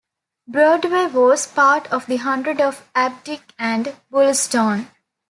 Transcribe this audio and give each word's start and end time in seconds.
Broadway 0.47 1.05
was 1.05 1.45
part 1.45 1.85
of 1.93 2.07
the 2.07 2.15
hundred 2.15 2.59
of 2.59 2.91
Abdick 2.95 3.41
and 3.59 3.95
Bulstone. 4.11 4.87